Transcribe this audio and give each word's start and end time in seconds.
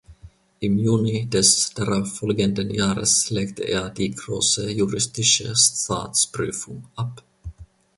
Im 0.61 0.79
Juni 0.79 1.27
des 1.27 1.75
darauffolgenden 1.75 2.71
Jahres 2.71 3.29
legte 3.29 3.61
er 3.61 3.91
die 3.91 4.09
große 4.09 4.71
juristische 4.71 5.55
Staatsprüfung 5.55 6.87
ab. 6.95 7.23